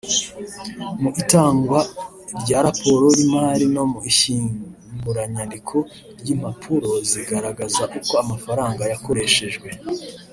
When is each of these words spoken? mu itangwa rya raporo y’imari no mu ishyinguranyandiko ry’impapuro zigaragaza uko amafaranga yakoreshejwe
mu 1.01 1.09
itangwa 1.21 1.79
rya 2.41 2.59
raporo 2.67 3.05
y’imari 3.17 3.65
no 3.75 3.83
mu 3.91 3.99
ishyinguranyandiko 4.11 5.75
ry’impapuro 6.19 6.89
zigaragaza 7.09 7.83
uko 7.97 8.13
amafaranga 8.23 8.81
yakoreshejwe 8.93 9.67